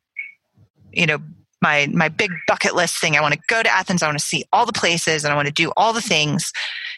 [0.91, 1.19] you know,
[1.61, 3.15] my my big bucket list thing.
[3.15, 4.01] I want to go to Athens.
[4.01, 6.51] I want to see all the places and I want to do all the things.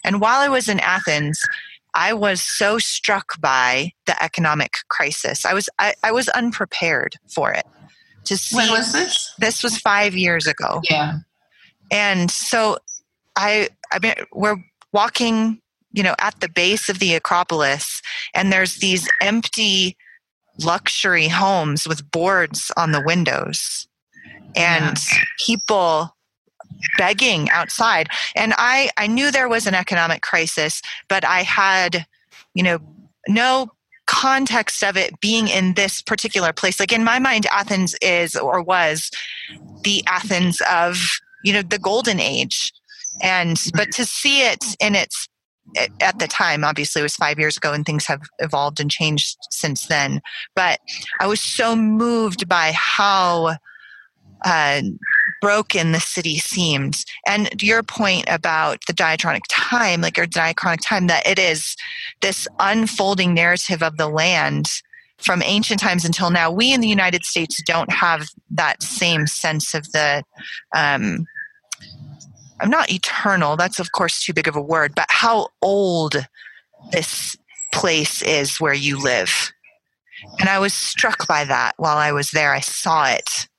[0.04, 1.42] And while I was in Athens,
[1.94, 5.46] I was so struck by the economic crisis.
[5.46, 7.66] I was I, I was unprepared for it
[8.26, 8.56] to see.
[8.56, 9.34] When was this?
[9.38, 10.82] This was five years ago.
[10.90, 11.18] Yeah.
[11.92, 12.78] And so
[13.36, 14.58] I, I mean, we're
[14.92, 15.60] walking,
[15.92, 18.02] you know, at the base of the Acropolis,
[18.34, 19.98] and there's these empty
[20.64, 23.88] luxury homes with boards on the windows
[24.56, 25.20] and yeah.
[25.46, 26.16] people
[26.98, 28.08] begging outside.
[28.36, 32.06] And i i knew there was an economic crisis but i had
[32.54, 32.78] you know
[33.28, 33.72] no
[34.06, 36.80] context of it being in this particular place.
[36.80, 39.10] Like in my mind athens is or was
[39.84, 40.98] the athens of
[41.44, 42.72] you know the golden age
[43.22, 45.28] And but to see it in its
[46.02, 49.38] at the time obviously it was five years ago and things have evolved and changed
[49.50, 50.22] since then.
[50.56, 50.80] But
[51.20, 53.58] i was so moved by how
[54.46, 54.82] uh,
[55.42, 57.04] broken the city seemed.
[57.28, 61.76] And your point about the diachronic time like your diachronic time that it is
[62.22, 64.68] this unfolding narrative of the land
[65.18, 66.52] from ancient times until now.
[66.52, 70.24] We in the united states don't have that same sense of the
[70.76, 71.26] um,
[72.64, 76.26] I'm not eternal, that's of course too big of a word, but how old
[76.94, 77.36] this
[77.74, 79.52] place is where you live.
[80.40, 82.54] And I was struck by that while I was there.
[82.54, 83.50] I saw it.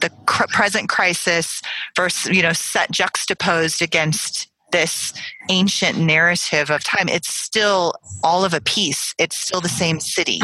[0.00, 1.62] The cr- present crisis
[1.94, 5.12] versus, you know, set juxtaposed against this
[5.50, 7.08] ancient narrative of time.
[7.08, 7.94] It's still
[8.24, 9.14] all of a piece.
[9.18, 10.40] It's still the same city.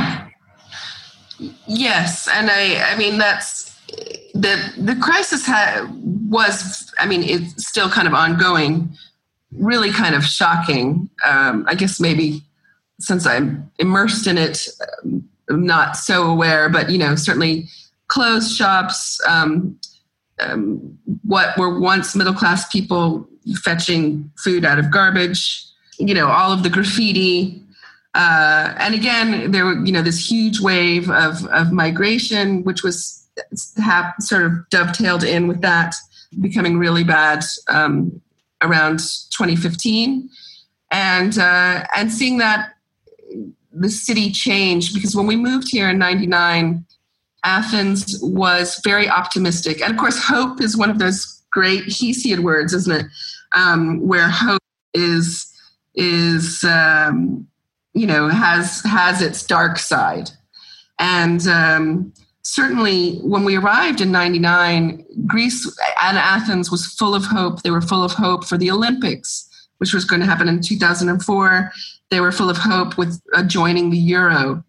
[1.67, 3.74] Yes, and I I mean that's
[4.35, 5.89] the the crisis ha-
[6.29, 8.91] was i mean it's still kind of ongoing
[9.57, 11.09] really kind of shocking.
[11.25, 12.43] Um, i guess maybe
[13.01, 14.69] since i'm immersed in it
[15.05, 17.69] um, i'm not so aware but you know certainly
[18.09, 19.79] closed shops um,
[20.41, 23.29] um what were once middle class people
[23.63, 25.65] fetching food out of garbage
[25.99, 27.61] you know all of the graffiti.
[28.15, 33.24] Uh, and again there were you know this huge wave of of migration which was
[33.77, 35.95] have sort of dovetailed in with that
[36.41, 38.21] becoming really bad um,
[38.63, 40.29] around 2015
[40.91, 42.75] and uh, and seeing that
[43.73, 46.85] the city change because when we moved here in 99
[47.45, 49.83] athens was very optimistic.
[49.83, 53.07] And of course hope is one of those great hesiod words isn't it?
[53.53, 54.63] Um, where hope
[54.95, 55.53] is
[55.95, 57.47] is um,
[57.93, 60.31] you know has has its dark side.
[60.99, 62.13] And um,
[62.45, 65.67] certainly when we arrived in 99 greece
[66.03, 67.63] and athens was full of hope.
[67.63, 71.73] They were full of hope for the olympics which was going to happen in 2004
[72.11, 74.63] they were full of hope with joining the euro.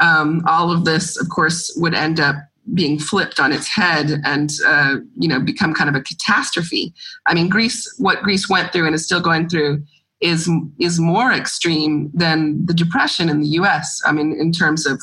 [0.00, 2.36] Um, all of this of course would end up
[2.74, 6.94] being flipped on its head and uh, you know become kind of a catastrophe.
[7.26, 9.82] I mean greece what greece went through and is still going through
[10.20, 15.02] is is more extreme than the depression in the us i mean in terms of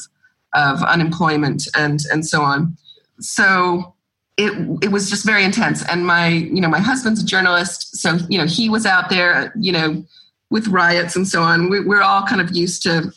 [0.56, 2.78] of unemployment and and so on.
[3.20, 3.96] So
[4.38, 5.88] it it was just very intense.
[5.90, 9.54] And my you know my husband's a journalist, so you know he was out there
[9.56, 10.04] you know
[10.50, 11.70] with riots and so on.
[11.70, 13.12] We, we're all kind of used to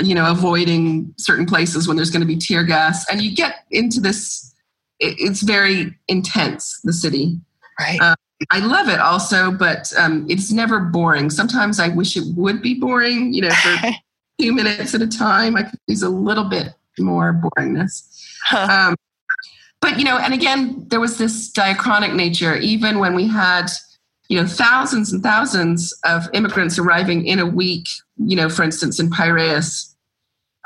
[0.00, 3.64] you know avoiding certain places when there's going to be tear gas, and you get
[3.70, 4.54] into this.
[5.00, 6.80] It, it's very intense.
[6.82, 7.38] The city,
[7.78, 8.00] right.
[8.00, 8.16] Um,
[8.50, 11.28] I love it also, but um, it's never boring.
[11.28, 13.90] Sometimes I wish it would be boring, you know, for
[14.38, 15.56] few minutes at a time.
[15.56, 18.24] I could use a little bit more boringness.
[18.44, 18.88] Huh.
[18.90, 18.96] Um,
[19.80, 22.56] but you know, and again, there was this diachronic nature.
[22.56, 23.66] Even when we had,
[24.28, 27.86] you know, thousands and thousands of immigrants arriving in a week.
[28.16, 29.94] You know, for instance, in Piraeus,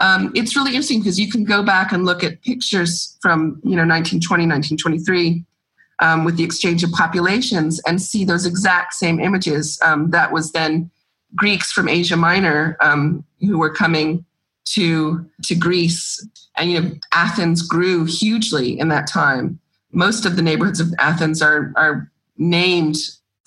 [0.00, 3.76] um, it's really interesting because you can go back and look at pictures from you
[3.76, 5.44] know 1920, 1923.
[5.98, 9.78] Um, with the exchange of populations and see those exact same images.
[9.85, 10.90] Um, that was then
[11.34, 14.24] Greeks from Asia Minor um, who were coming
[14.64, 19.58] to to Greece, and you know Athens grew hugely in that time.
[19.92, 22.96] Most of the neighborhoods of Athens are are named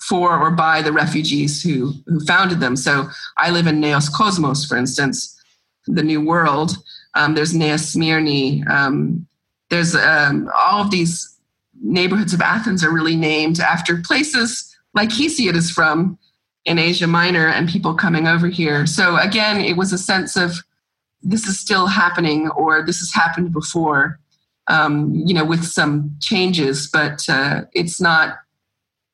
[0.00, 2.76] for or by the refugees who who founded them.
[2.76, 5.40] So I live in Neos Kosmos, for instance,
[5.86, 6.76] the New World.
[7.14, 8.68] Um, there's Neos Smyrni.
[8.70, 9.26] Um,
[9.70, 11.36] there's um, all of these
[11.82, 16.18] neighborhoods of Athens are really named after places like Hesiod is from,
[16.66, 18.86] in Asia Minor and people coming over here.
[18.86, 20.56] So again, it was a sense of
[21.22, 24.18] this is still happening or this has happened before,
[24.66, 28.38] um, you know, with some changes, but uh, it's not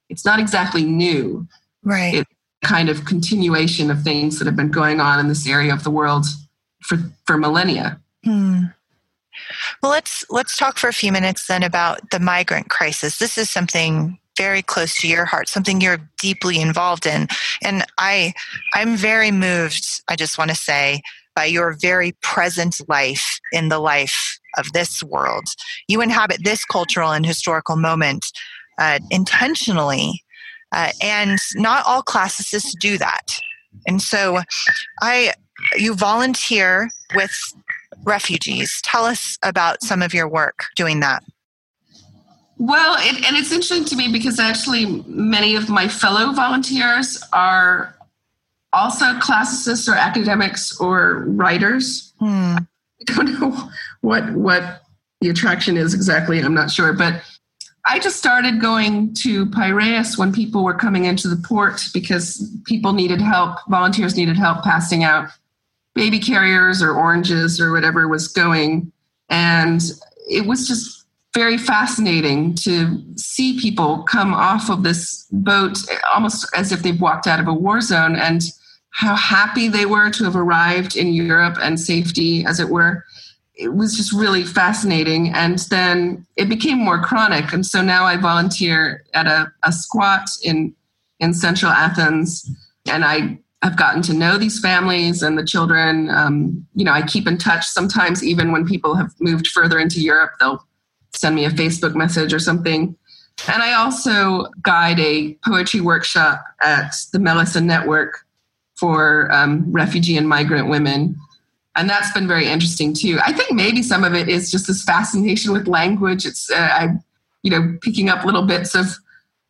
[0.08, 1.46] it's not exactly new.
[1.82, 2.14] Right.
[2.14, 2.30] It's
[2.64, 5.90] kind of continuation of things that have been going on in this area of the
[5.90, 6.26] world
[6.80, 8.00] for for millennia.
[8.24, 8.64] Hmm.
[9.82, 13.18] Well, let's let's talk for a few minutes then about the migrant crisis.
[13.18, 17.28] This is something very close to your heart, something you're deeply involved in.
[17.62, 18.32] And I,
[18.74, 21.02] I'm very moved, I just want to say,
[21.34, 25.44] by your very present life in the life of this world.
[25.88, 28.26] You inhabit this cultural and historical moment
[28.78, 30.22] uh, intentionally,
[30.72, 33.38] uh, and not all classicists do that.
[33.86, 34.40] And so,
[35.00, 35.34] I,
[35.76, 37.34] you volunteer with
[38.04, 38.80] refugees.
[38.82, 41.22] Tell us about some of your work doing that.
[42.62, 47.96] Well, it, and it's interesting to me because actually many of my fellow volunteers are
[48.72, 52.12] also classicists or academics or writers.
[52.20, 52.58] Hmm.
[53.00, 53.68] I don't know
[54.02, 54.82] what what
[55.20, 56.38] the attraction is exactly.
[56.38, 57.24] I'm not sure, but
[57.84, 62.92] I just started going to Piraeus when people were coming into the port because people
[62.92, 65.30] needed help, volunteers needed help passing out
[65.96, 68.92] baby carriers or oranges or whatever was going.
[69.28, 69.82] And
[70.30, 71.01] it was just
[71.34, 75.78] very fascinating to see people come off of this boat
[76.12, 78.42] almost as if they've walked out of a war zone and
[78.90, 83.04] how happy they were to have arrived in Europe and safety, as it were.
[83.54, 85.30] It was just really fascinating.
[85.30, 87.52] And then it became more chronic.
[87.52, 90.74] And so now I volunteer at a, a squat in,
[91.20, 92.50] in central Athens.
[92.86, 96.10] And I have gotten to know these families and the children.
[96.10, 100.00] Um, you know, I keep in touch sometimes, even when people have moved further into
[100.00, 100.66] Europe, they'll
[101.14, 102.96] send me a Facebook message or something.
[103.48, 108.24] And I also guide a poetry workshop at the Melissa Network
[108.74, 111.16] for um, refugee and migrant women.
[111.74, 113.18] And that's been very interesting too.
[113.24, 116.26] I think maybe some of it is just this fascination with language.
[116.26, 116.88] It's, uh, I,
[117.42, 118.86] you know, picking up little bits of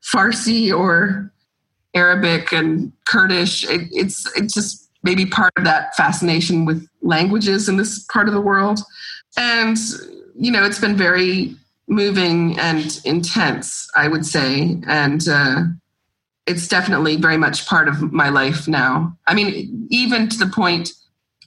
[0.03, 1.33] Farsi or
[1.95, 3.65] Arabic and Kurdish.
[3.65, 8.35] It, it's, it's just maybe part of that fascination with languages in this part of
[8.35, 8.81] the world.
[9.37, 9.77] And,
[10.35, 11.55] you know, it's been very
[11.89, 14.81] moving and intense, I would say.
[14.87, 15.63] And, uh,
[16.47, 19.17] it's definitely very much part of my life now.
[19.29, 20.93] I mean, even to the point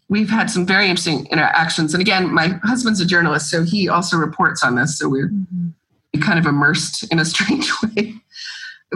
[0.07, 1.93] we've had some very interesting interactions.
[1.93, 4.97] And again, my husband's a journalist, so he also reports on this.
[4.97, 6.21] So we're mm-hmm.
[6.21, 8.15] kind of immersed in a strange way.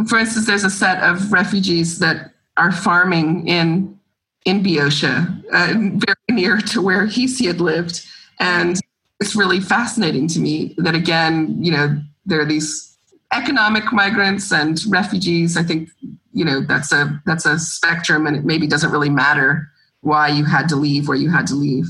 [0.07, 3.97] For instance, there's a set of refugees that are farming in
[4.45, 8.05] in Boeotia, uh, very near to where Hesiod lived,
[8.39, 8.79] and
[9.19, 12.97] it's really fascinating to me that again, you know, there are these
[13.33, 15.57] economic migrants and refugees.
[15.57, 15.89] I think
[16.31, 19.69] you know that's a that's a spectrum and it maybe doesn't really matter
[20.01, 21.85] why you had to leave where you had to leave.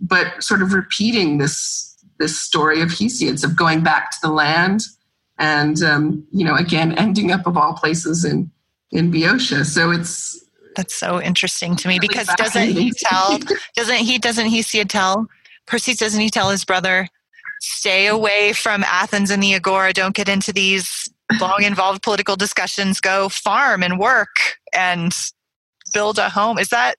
[0.00, 4.82] But sort of repeating this this story of hesiod's of going back to the land
[5.38, 8.50] and um, you know again ending up of all places in
[8.90, 9.64] in boeotia.
[9.64, 10.40] So it's
[10.76, 13.38] that's so interesting to me really because doesn't he tell
[13.76, 15.28] doesn't he doesn't hesiod tell
[15.66, 17.08] perseus doesn't he tell his brother
[17.60, 19.92] stay away from Athens and the Agora.
[19.92, 21.10] Don't get into these
[21.40, 23.00] long involved political discussions.
[23.00, 25.12] Go farm and work and
[25.92, 26.58] build a home.
[26.58, 26.96] Is that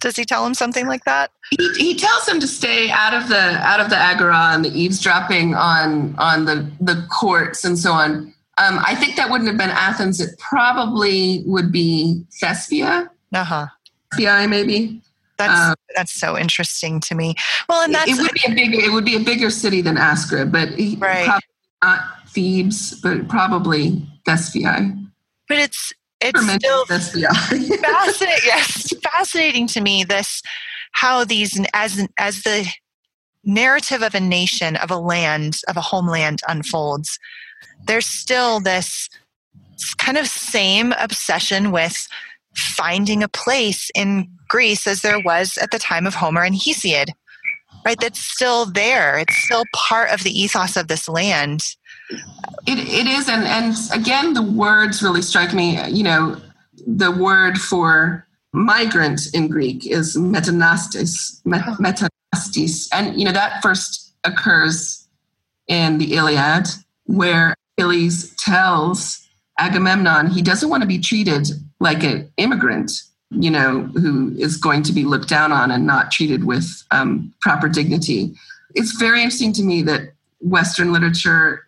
[0.00, 1.32] does he tell him something like that?
[1.50, 4.70] He, he tells him to stay out of the out of the agora and the
[4.70, 8.32] eavesdropping on on the the courts and so on.
[8.58, 10.20] Um, I think that wouldn't have been Athens.
[10.20, 13.08] It probably would be Thespia.
[13.32, 13.66] Uh huh.
[14.14, 15.00] Thespia, maybe.
[15.38, 17.34] That's um, that's so interesting to me.
[17.68, 19.96] Well, and that's it would be a bigger it would be a bigger city than
[19.96, 20.70] Askra, but
[21.00, 21.24] right.
[21.24, 21.46] probably
[21.82, 25.06] not Thebes, but probably Thespiae.
[25.48, 27.78] But it's it's still fascinating.
[27.80, 30.04] Yes, fascinating to me.
[30.04, 30.42] This
[30.92, 32.68] how these as as the
[33.44, 37.18] narrative of a nation, of a land, of a homeland unfolds.
[37.86, 39.08] There's still this
[39.96, 42.08] kind of same obsession with
[42.58, 47.10] finding a place in Greece as there was at the time of Homer and Hesiod,
[47.84, 47.98] right?
[48.00, 49.18] That's still there.
[49.18, 51.62] It's still part of the ethos of this land.
[52.66, 53.28] It, it is.
[53.28, 55.80] And, and again, the words really strike me.
[55.88, 56.40] You know,
[56.86, 62.88] the word for migrant in Greek is metanastis, met, metanastis.
[62.92, 65.06] And, you know, that first occurs
[65.66, 66.66] in the Iliad,
[67.04, 69.26] where Achilles tells
[69.58, 71.48] Agamemnon he doesn't want to be treated
[71.80, 72.92] like an immigrant,
[73.30, 77.32] you know, who is going to be looked down on and not treated with um,
[77.40, 78.34] proper dignity.
[78.74, 81.66] It's very interesting to me that Western literature,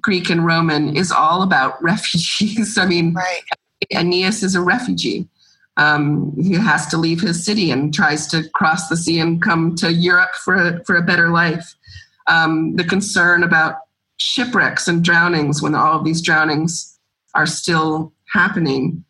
[0.00, 2.78] Greek and Roman, is all about refugees.
[2.78, 3.42] I mean, right.
[3.94, 5.28] Aeneas is a refugee.
[5.76, 9.76] Um, he has to leave his city and tries to cross the sea and come
[9.76, 11.76] to Europe for a, for a better life.
[12.26, 13.76] Um, the concern about
[14.16, 16.98] shipwrecks and drownings when all of these drownings
[17.34, 19.04] are still happening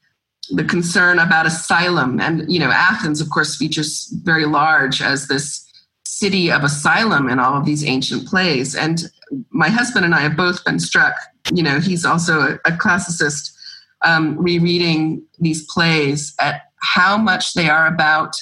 [0.50, 2.20] the concern about asylum.
[2.20, 5.64] And you know athens of course features very large as this
[6.04, 8.74] city of asylum in all of these ancient plays.
[8.74, 9.04] And
[9.50, 11.14] my husband and i have both been struck.
[11.52, 13.52] You know he's also a, a classicist
[14.02, 18.36] um, rereading these plays at how much they are about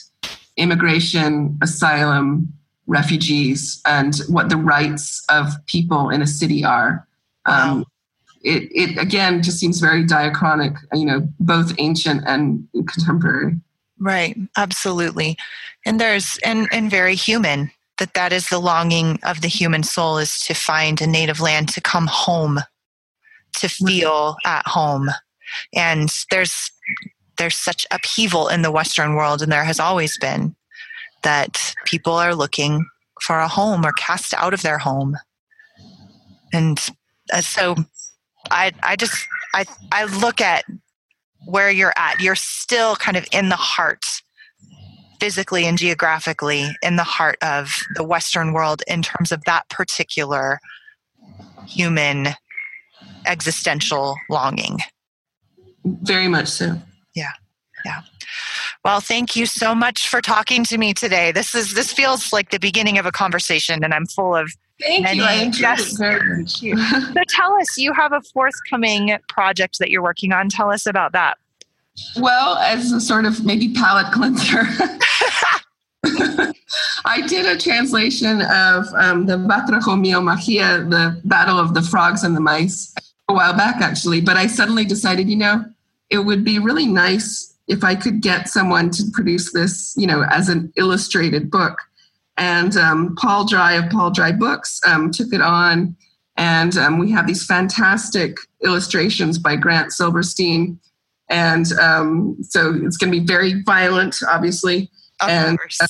[0.56, 2.52] immigration asylum
[2.86, 7.06] refugees and what the rights of people in a city are
[7.46, 7.84] um,
[8.46, 13.56] it, it again just seems very diachronic, you know, both ancient and contemporary.
[13.98, 15.36] Right, absolutely.
[15.84, 20.18] And there's and and very human that that is the longing of the human soul
[20.18, 22.60] is to find a native land to come home
[23.54, 25.08] to feel at home
[25.74, 26.70] and there's
[27.38, 30.54] there's such upheaval in the western world and there has always been
[31.22, 32.86] that people are looking
[33.22, 35.16] for a home or cast out of their home
[36.52, 36.90] and
[37.32, 37.74] Uh, so
[38.50, 40.64] I I just I I look at
[41.46, 42.20] where you're at.
[42.20, 44.04] You're still kind of in the heart
[45.20, 50.58] physically and geographically in the heart of the western world in terms of that particular
[51.66, 52.28] human
[53.26, 54.78] existential longing.
[55.84, 56.80] Very much so.
[57.14, 57.32] Yeah.
[57.86, 58.02] Yeah.
[58.84, 61.30] Well, thank you so much for talking to me today.
[61.30, 65.14] This is this feels like the beginning of a conversation and I'm full of Thank
[65.14, 65.22] you.
[65.22, 66.62] I enjoyed it very much.
[67.14, 70.48] So tell us, you have a forthcoming project that you're working on.
[70.48, 71.38] Tell us about that.
[72.16, 74.64] Well, as a sort of maybe palate cleanser,
[77.06, 80.20] I did a translation of um, the Batrachomio
[80.90, 82.92] the Battle of the Frogs and the Mice,
[83.28, 84.20] a while back actually.
[84.20, 85.64] But I suddenly decided, you know,
[86.10, 90.24] it would be really nice if I could get someone to produce this, you know,
[90.30, 91.78] as an illustrated book.
[92.36, 95.96] And um, Paul Dry of Paul Dry Books um, took it on,
[96.36, 100.78] and um, we have these fantastic illustrations by Grant Silverstein
[101.28, 104.90] and um, so it's going to be very violent, obviously.
[105.20, 105.80] Of and course.
[105.80, 105.86] uh,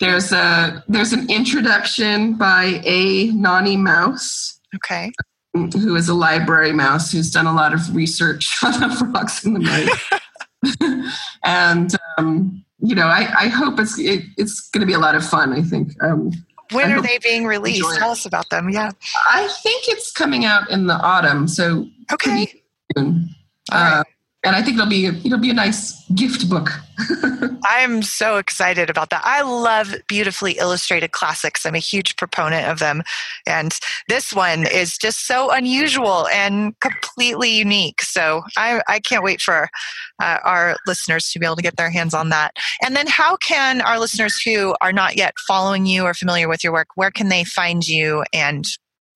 [0.00, 5.12] there's a there's an introduction by a Nani Mouse, Okay.
[5.52, 9.54] who is a library mouse who's done a lot of research on the frogs in
[9.54, 10.10] the mice.
[11.44, 15.14] and um, you know, I, I hope it's it, it's going to be a lot
[15.14, 15.52] of fun.
[15.52, 15.92] I think.
[16.02, 16.30] Um,
[16.72, 17.98] When I are they being released?
[17.98, 18.70] Tell us about them.
[18.70, 18.90] Yeah.
[19.28, 22.62] I think it's coming out in the autumn, so Okay.
[22.96, 23.28] soon.
[23.72, 24.06] All right.
[24.42, 26.70] And I think it'll be it'll be a nice gift book.
[27.64, 29.20] I'm so excited about that.
[29.22, 31.66] I love beautifully illustrated classics.
[31.66, 33.02] I'm a huge proponent of them.
[33.46, 33.78] And
[34.08, 38.00] this one is just so unusual and completely unique.
[38.00, 39.68] So I, I can't wait for
[40.22, 42.52] uh, our listeners to be able to get their hands on that.
[42.82, 46.64] And then, how can our listeners who are not yet following you or familiar with
[46.64, 48.64] your work, where can they find you and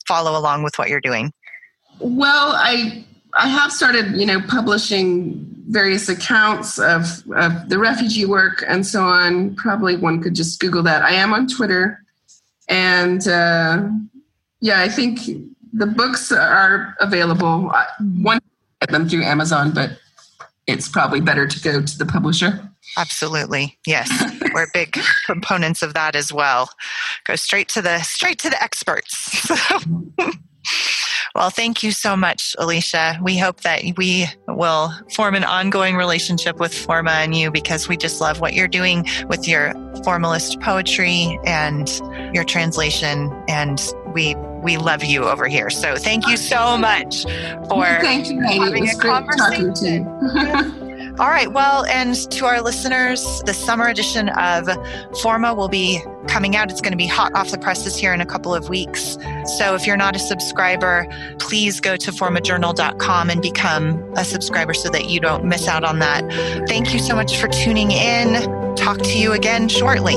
[0.07, 1.33] follow along with what you're doing?
[1.99, 3.05] Well, I
[3.37, 9.03] I have started, you know, publishing various accounts of, of the refugee work and so
[9.03, 9.55] on.
[9.57, 11.03] Probably one could just Google that.
[11.03, 12.03] I am on Twitter,
[12.69, 13.89] and uh,
[14.61, 15.21] yeah, I think
[15.73, 17.73] the books are available.
[18.21, 18.41] One
[18.81, 19.99] get them through Amazon, but
[20.67, 22.71] it's probably better to go to the publisher.
[22.97, 23.77] Absolutely.
[23.87, 24.11] Yes.
[24.53, 26.71] We're big proponents of that as well.
[27.25, 29.51] Go straight to the straight to the experts.
[31.35, 33.19] well, thank you so much, Alicia.
[33.23, 37.97] We hope that we will form an ongoing relationship with Forma and you because we
[37.97, 39.75] just love what you're doing with your
[40.05, 41.89] formalist poetry and
[42.35, 45.69] your translation and we we love you over here.
[45.69, 47.25] So thank you so much
[47.69, 50.81] for Thank you, having was a great talking to you.
[51.19, 51.53] All right.
[51.53, 54.69] Well, and to our listeners, the summer edition of
[55.23, 56.73] Forma will be coming out.
[56.73, 59.17] It's going to be hot off the presses here in a couple of weeks.
[59.57, 61.07] So if you're not a subscriber,
[61.39, 66.01] please go to formajournal.com and become a subscriber so that you don't miss out on
[66.01, 66.25] that.
[66.67, 68.75] Thank you so much for tuning in.
[68.75, 70.17] Talk to you again shortly.